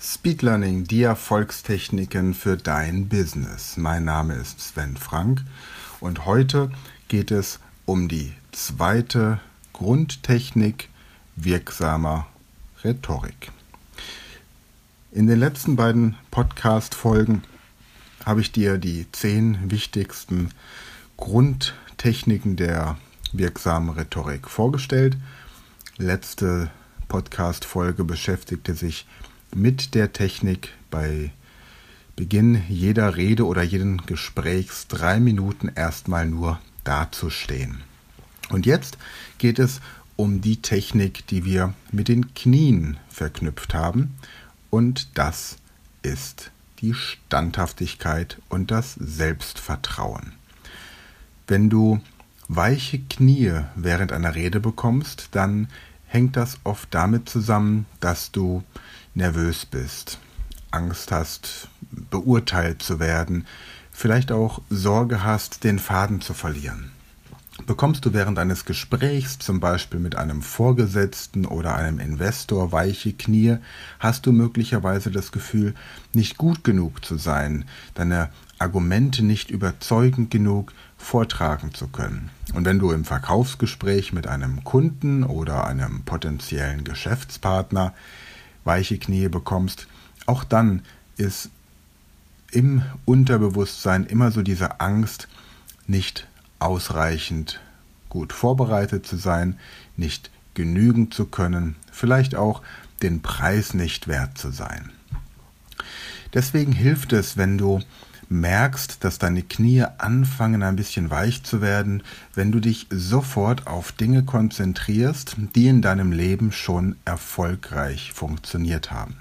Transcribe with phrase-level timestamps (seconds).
[0.00, 3.76] Speed Learning, die Erfolgstechniken für dein Business.
[3.76, 5.42] Mein Name ist Sven Frank
[5.98, 6.70] und heute
[7.08, 9.40] geht es um die zweite
[9.72, 10.88] Grundtechnik
[11.34, 12.28] wirksamer
[12.84, 13.50] Rhetorik.
[15.10, 17.42] In den letzten beiden Podcast-Folgen
[18.24, 20.52] habe ich dir die zehn wichtigsten
[21.16, 22.96] Grundtechniken der
[23.32, 25.16] wirksamen Rhetorik vorgestellt.
[25.96, 26.70] Letzte
[27.08, 29.27] Podcast-Folge beschäftigte sich mit
[29.94, 31.32] der Technik bei
[32.16, 37.82] Beginn jeder Rede oder jeden Gesprächs drei Minuten erstmal nur dazustehen.
[38.50, 38.98] Und jetzt
[39.38, 39.80] geht es
[40.16, 44.16] um die Technik, die wir mit den Knien verknüpft haben.
[44.68, 45.58] Und das
[46.02, 50.32] ist die Standhaftigkeit und das Selbstvertrauen.
[51.46, 52.00] Wenn du
[52.48, 55.68] weiche Knie während einer Rede bekommst, dann
[56.06, 58.64] hängt das oft damit zusammen, dass du
[59.18, 60.18] nervös bist,
[60.70, 63.46] Angst hast, beurteilt zu werden,
[63.92, 66.92] vielleicht auch Sorge hast, den Faden zu verlieren.
[67.66, 73.56] Bekommst du während eines Gesprächs, zum Beispiel mit einem Vorgesetzten oder einem Investor, weiche Knie,
[73.98, 75.74] hast du möglicherweise das Gefühl,
[76.12, 82.30] nicht gut genug zu sein, deine Argumente nicht überzeugend genug vortragen zu können.
[82.54, 87.92] Und wenn du im Verkaufsgespräch mit einem Kunden oder einem potenziellen Geschäftspartner
[88.64, 89.86] weiche Knie bekommst,
[90.26, 90.82] auch dann
[91.16, 91.50] ist
[92.50, 95.28] im Unterbewusstsein immer so diese Angst,
[95.86, 96.26] nicht
[96.58, 97.60] ausreichend
[98.08, 99.58] gut vorbereitet zu sein,
[99.96, 102.62] nicht genügen zu können, vielleicht auch
[103.02, 104.90] den Preis nicht wert zu sein.
[106.34, 107.80] Deswegen hilft es, wenn du
[108.28, 112.02] merkst, dass deine Knie anfangen ein bisschen weich zu werden,
[112.34, 119.18] wenn du dich sofort auf Dinge konzentrierst, die in deinem Leben schon erfolgreich funktioniert haben.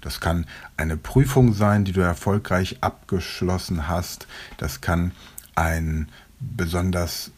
[0.00, 4.26] Das kann eine Prüfung sein, die du erfolgreich abgeschlossen hast.
[4.58, 5.12] Das kann
[5.54, 6.08] ein
[6.38, 7.32] besonders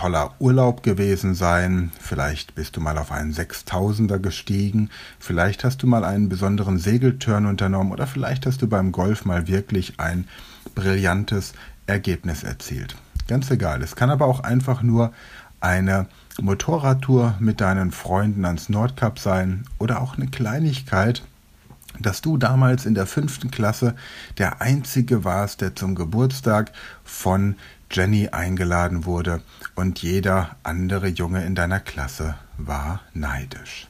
[0.00, 4.88] toller Urlaub gewesen sein, vielleicht bist du mal auf einen Sechstausender gestiegen,
[5.18, 9.46] vielleicht hast du mal einen besonderen Segelturn unternommen oder vielleicht hast du beim Golf mal
[9.46, 10.26] wirklich ein
[10.74, 11.52] brillantes
[11.86, 12.96] Ergebnis erzielt.
[13.28, 15.12] Ganz egal, es kann aber auch einfach nur
[15.60, 16.06] eine
[16.40, 21.24] Motorradtour mit deinen Freunden ans Nordkap sein oder auch eine Kleinigkeit,
[22.00, 23.94] dass du damals in der fünften Klasse
[24.38, 26.72] der Einzige warst, der zum Geburtstag
[27.04, 27.56] von
[27.90, 29.42] Jenny eingeladen wurde
[29.74, 33.88] und jeder andere Junge in deiner Klasse war neidisch.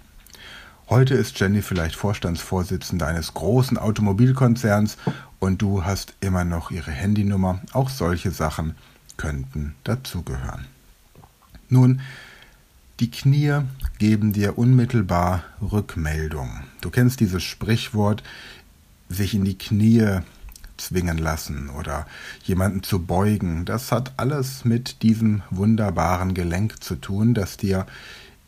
[0.88, 4.96] Heute ist Jenny vielleicht Vorstandsvorsitzende eines großen Automobilkonzerns
[5.38, 7.60] und du hast immer noch ihre Handynummer.
[7.72, 8.74] Auch solche Sachen
[9.16, 10.66] könnten dazugehören.
[11.68, 12.00] Nun,
[13.00, 13.62] die Knie
[13.98, 16.50] geben dir unmittelbar Rückmeldung.
[16.80, 18.22] Du kennst dieses Sprichwort,
[19.08, 20.20] sich in die Knie
[20.76, 22.06] zwingen lassen oder
[22.44, 23.64] jemanden zu beugen.
[23.64, 27.86] Das hat alles mit diesem wunderbaren Gelenk zu tun, das dir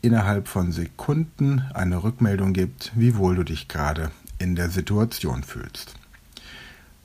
[0.03, 5.95] innerhalb von Sekunden eine Rückmeldung gibt, wie wohl du dich gerade in der Situation fühlst.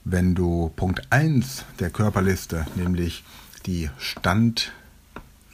[0.03, 3.24] Wenn du Punkt 1 der Körperliste, nämlich
[3.66, 3.90] die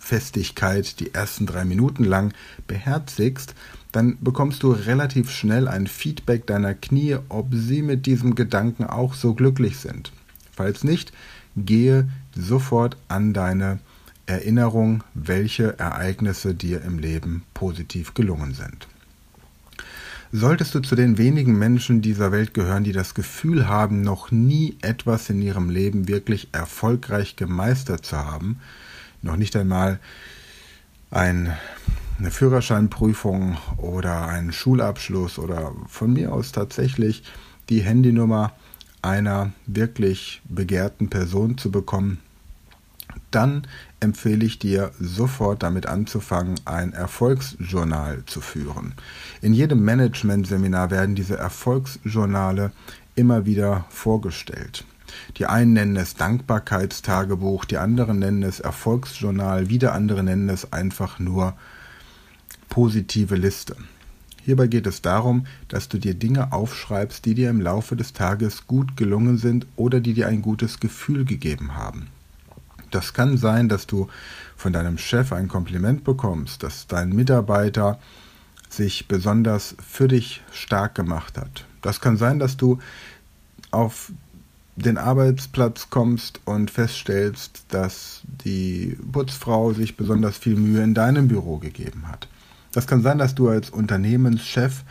[0.03, 2.33] Standfestigkeit, die ersten drei Minuten lang
[2.67, 3.55] beherzigst,
[3.93, 9.13] dann bekommst du relativ schnell ein Feedback deiner Knie, ob sie mit diesem Gedanken auch
[9.13, 10.11] so glücklich sind.
[10.51, 11.13] Falls nicht,
[11.55, 13.79] gehe sofort an deine
[14.25, 18.87] Erinnerung, welche Ereignisse dir im Leben positiv gelungen sind.
[20.33, 24.75] Solltest du zu den wenigen Menschen dieser Welt gehören, die das Gefühl haben, noch nie
[24.81, 28.59] etwas in ihrem Leben wirklich erfolgreich gemeistert zu haben,
[29.23, 29.99] noch nicht einmal
[31.09, 31.53] ein
[32.19, 37.23] eine Führerscheinprüfung oder einen Schulabschluss oder von mir aus tatsächlich
[37.69, 38.53] die Handynummer
[39.01, 42.19] einer wirklich begehrten Person zu bekommen,
[43.31, 43.67] dann
[43.99, 48.93] empfehle ich dir sofort damit anzufangen, ein Erfolgsjournal zu führen.
[49.41, 52.71] In jedem Management-Seminar werden diese Erfolgsjournale
[53.15, 54.85] immer wieder vorgestellt.
[55.37, 61.19] Die einen nennen es Dankbarkeitstagebuch, die anderen nennen es Erfolgsjournal, wieder andere nennen es einfach
[61.19, 61.55] nur
[62.69, 63.75] positive Liste.
[64.45, 68.67] Hierbei geht es darum, dass du dir Dinge aufschreibst, die dir im Laufe des Tages
[68.67, 72.07] gut gelungen sind oder die dir ein gutes Gefühl gegeben haben.
[72.91, 74.07] Das kann sein, dass du
[74.57, 77.99] von deinem Chef ein Kompliment bekommst, dass dein Mitarbeiter
[78.69, 81.65] sich besonders für dich stark gemacht hat.
[81.81, 82.79] Das kann sein, dass du
[83.71, 84.11] auf
[84.75, 91.57] den Arbeitsplatz kommst und feststellst, dass die Putzfrau sich besonders viel Mühe in deinem Büro
[91.57, 92.27] gegeben hat.
[92.71, 94.83] Das kann sein, dass du als Unternehmenschef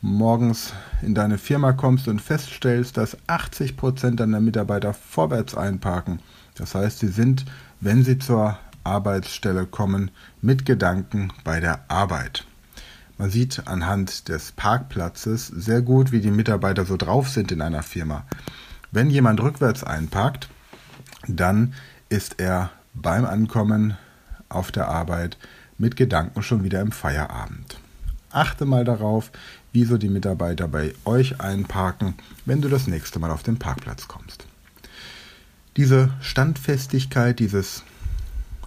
[0.00, 6.20] morgens in deine Firma kommst und feststellst, dass 80 Prozent deiner Mitarbeiter vorwärts einparken.
[6.54, 7.44] Das heißt, sie sind,
[7.80, 10.10] wenn sie zur Arbeitsstelle kommen,
[10.40, 12.44] mit Gedanken bei der Arbeit.
[13.18, 17.82] Man sieht anhand des Parkplatzes sehr gut, wie die Mitarbeiter so drauf sind in einer
[17.82, 18.24] Firma.
[18.90, 20.48] Wenn jemand rückwärts einparkt,
[21.26, 21.74] dann
[22.08, 23.96] ist er beim Ankommen
[24.48, 25.36] auf der Arbeit
[25.76, 27.78] mit Gedanken schon wieder im Feierabend.
[28.30, 29.30] Achte mal darauf,
[29.72, 32.14] wieso die Mitarbeiter bei euch einparken,
[32.46, 34.46] wenn du das nächste Mal auf den Parkplatz kommst.
[35.76, 37.84] Diese Standfestigkeit, dieses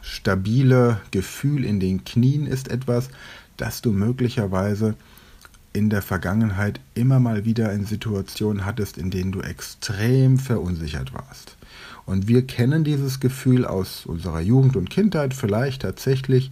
[0.01, 3.09] stabile Gefühl in den Knien ist etwas,
[3.57, 4.95] dass du möglicherweise
[5.73, 11.57] in der Vergangenheit immer mal wieder in Situationen hattest, in denen du extrem verunsichert warst.
[12.05, 16.51] Und wir kennen dieses Gefühl aus unserer Jugend und Kindheit vielleicht tatsächlich,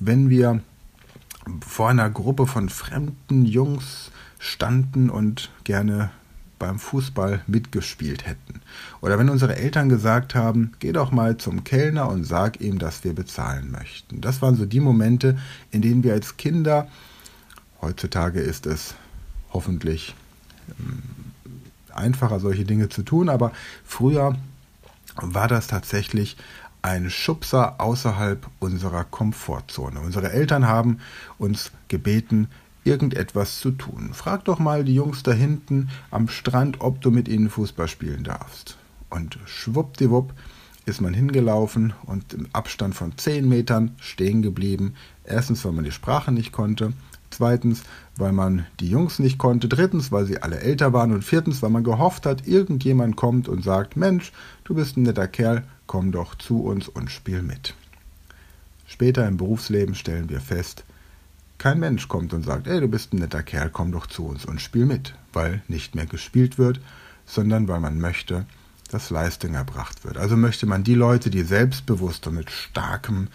[0.00, 0.60] wenn wir
[1.64, 6.10] vor einer Gruppe von fremden Jungs standen und gerne
[6.58, 8.62] beim Fußball mitgespielt hätten.
[9.00, 13.04] Oder wenn unsere Eltern gesagt haben, geh doch mal zum Kellner und sag ihm, dass
[13.04, 14.20] wir bezahlen möchten.
[14.20, 15.38] Das waren so die Momente,
[15.70, 16.88] in denen wir als Kinder,
[17.86, 18.94] heutzutage ist es
[19.52, 20.16] hoffentlich
[20.80, 21.02] ähm,
[21.94, 23.52] einfacher, solche Dinge zu tun, aber
[23.84, 24.36] früher
[25.14, 26.36] war das tatsächlich
[26.82, 30.00] ein Schubser außerhalb unserer Komfortzone.
[30.00, 30.98] Unsere Eltern haben
[31.38, 32.48] uns gebeten,
[32.84, 34.10] irgendetwas zu tun.
[34.12, 38.24] Frag doch mal die Jungs da hinten am Strand, ob du mit ihnen Fußball spielen
[38.24, 38.76] darfst.
[39.10, 40.34] Und schwuppdiwupp
[40.86, 44.94] ist man hingelaufen und im Abstand von 10 Metern stehen geblieben.
[45.24, 46.92] Erstens, weil man die Sprache nicht konnte.
[47.36, 47.82] Zweitens,
[48.16, 49.68] weil man die Jungs nicht konnte.
[49.68, 51.12] Drittens, weil sie alle älter waren.
[51.12, 54.32] Und viertens, weil man gehofft hat, irgendjemand kommt und sagt, Mensch,
[54.64, 57.74] du bist ein netter Kerl, komm doch zu uns und spiel mit.
[58.86, 60.84] Später im Berufsleben stellen wir fest,
[61.58, 64.46] kein Mensch kommt und sagt, ey, du bist ein netter Kerl, komm doch zu uns
[64.46, 66.80] und spiel mit, weil nicht mehr gespielt wird,
[67.26, 68.46] sondern weil man möchte,
[68.90, 70.16] dass Leistung erbracht wird.
[70.16, 73.28] Also möchte man die Leute, die selbstbewusst und mit starkem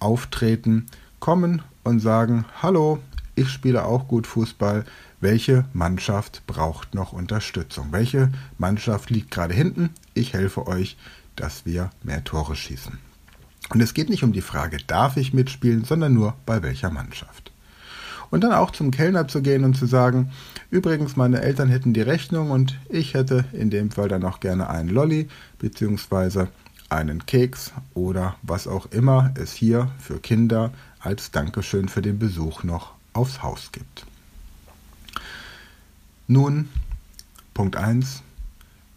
[0.00, 0.86] Auftreten
[1.20, 2.98] kommen und sagen, hallo,
[3.34, 4.84] ich spiele auch gut Fußball,
[5.20, 7.88] welche Mannschaft braucht noch Unterstützung?
[7.90, 9.90] Welche Mannschaft liegt gerade hinten?
[10.14, 10.96] Ich helfe euch,
[11.34, 12.98] dass wir mehr Tore schießen.
[13.70, 17.52] Und es geht nicht um die Frage, darf ich mitspielen, sondern nur bei welcher Mannschaft.
[18.30, 20.30] Und dann auch zum Kellner zu gehen und zu sagen,
[20.70, 24.68] übrigens, meine Eltern hätten die Rechnung und ich hätte in dem Fall dann auch gerne
[24.68, 25.28] einen Lolli
[25.58, 26.46] bzw.
[26.88, 32.64] einen Keks oder was auch immer es hier für Kinder als Dankeschön für den Besuch
[32.64, 34.06] noch aufs Haus gibt.
[36.26, 36.68] Nun,
[37.54, 38.22] Punkt 1.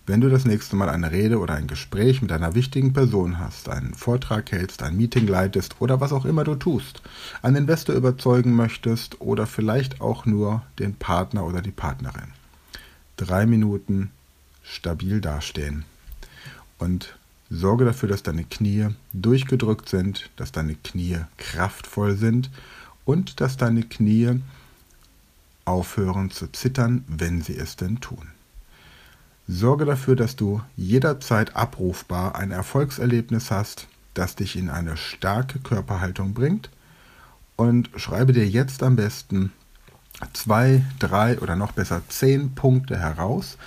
[0.06, 3.68] Wenn du das nächste Mal eine Rede oder ein Gespräch mit einer wichtigen Person hast,
[3.68, 7.02] einen Vortrag hältst, ein Meeting leitest oder was auch immer du tust,
[7.42, 12.32] einen Investor überzeugen möchtest oder vielleicht auch nur den Partner oder die Partnerin.
[13.18, 14.12] Drei Minuten
[14.64, 15.84] stabil dastehen
[16.78, 17.18] und
[17.50, 22.50] sorge dafür, dass deine Knie durchgedrückt sind, dass deine Knie kraftvoll sind
[23.08, 24.42] und dass deine Knie
[25.64, 28.28] aufhören zu zittern, wenn sie es denn tun.
[29.48, 36.34] Sorge dafür, dass du jederzeit abrufbar ein Erfolgserlebnis hast, das dich in eine starke Körperhaltung
[36.34, 36.70] bringt
[37.56, 39.54] und schreibe dir jetzt am besten
[40.34, 43.58] zwei, drei oder noch besser zehn Punkte heraus,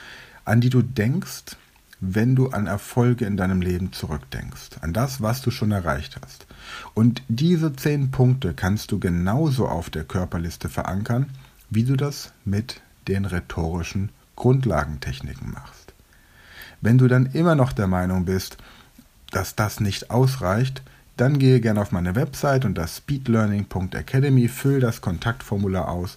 [0.45, 1.57] an die du denkst,
[2.01, 6.47] wenn du an Erfolge in deinem Leben zurückdenkst, an das, was du schon erreicht hast.
[6.95, 11.27] Und diese zehn Punkte kannst du genauso auf der Körperliste verankern,
[11.69, 15.93] wie du das mit den rhetorischen Grundlagentechniken machst.
[16.81, 18.57] Wenn du dann immer noch der Meinung bist,
[19.31, 20.83] dass das nicht ausreicht,
[21.19, 26.17] dann gehe gerne auf meine Website und das speedlearning.academy, füll das Kontaktformular aus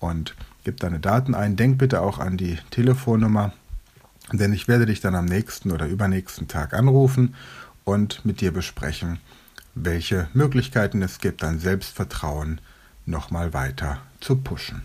[0.00, 1.56] und gib deine Daten ein.
[1.56, 3.54] Denk bitte auch an die Telefonnummer,
[4.32, 7.34] denn ich werde dich dann am nächsten oder übernächsten Tag anrufen
[7.84, 9.18] und mit dir besprechen,
[9.74, 12.60] welche Möglichkeiten es gibt, dein Selbstvertrauen
[13.06, 14.82] nochmal weiter zu pushen.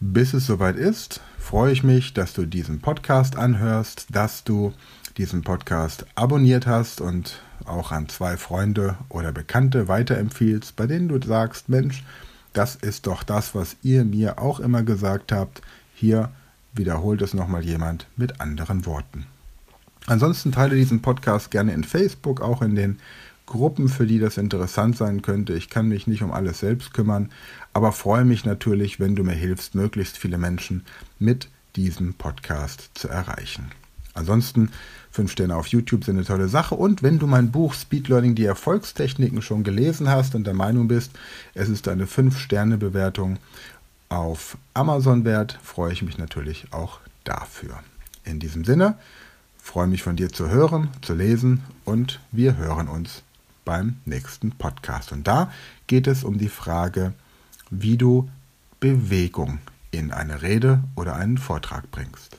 [0.00, 4.72] Bis es soweit ist, freue ich mich, dass du diesen Podcast anhörst, dass du
[5.16, 11.20] diesen Podcast abonniert hast und auch an zwei Freunde oder Bekannte weiterempfiehlst, bei denen du
[11.20, 12.04] sagst, Mensch,
[12.52, 15.62] das ist doch das, was ihr mir auch immer gesagt habt.
[15.94, 16.30] Hier
[16.78, 19.26] wiederholt es nochmal jemand mit anderen Worten.
[20.06, 22.98] Ansonsten teile diesen Podcast gerne in Facebook, auch in den
[23.44, 25.54] Gruppen, für die das interessant sein könnte.
[25.54, 27.30] Ich kann mich nicht um alles selbst kümmern,
[27.72, 30.84] aber freue mich natürlich, wenn du mir hilfst, möglichst viele Menschen
[31.18, 33.70] mit diesem Podcast zu erreichen.
[34.14, 34.70] Ansonsten,
[35.10, 36.74] fünf Sterne auf YouTube sind eine tolle Sache.
[36.74, 40.88] Und wenn du mein Buch Speed Learning, die Erfolgstechniken schon gelesen hast und der Meinung
[40.88, 41.12] bist,
[41.54, 43.38] es ist eine fünf Sterne Bewertung
[44.08, 47.80] auf Amazon wert, freue ich mich natürlich auch dafür.
[48.24, 48.98] In diesem Sinne,
[49.58, 53.22] freue mich von dir zu hören, zu lesen und wir hören uns
[53.64, 55.12] beim nächsten Podcast.
[55.12, 55.52] Und da
[55.86, 57.12] geht es um die Frage,
[57.70, 58.30] wie du
[58.80, 59.58] Bewegung
[59.90, 62.36] in eine Rede oder einen Vortrag bringst.